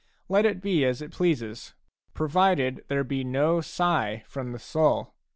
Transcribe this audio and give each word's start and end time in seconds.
Let 0.29 0.47
it 0.47 0.61
be 0.63 0.83
as 0.83 1.03
it 1.03 1.11
pleases, 1.11 1.75
provided 2.15 2.83
there 2.87 3.03
be 3.03 3.23
no 3.23 3.61
sigh 3.61 4.23
from 4.25 4.51
the 4.51 4.57
soul. 4.57 5.13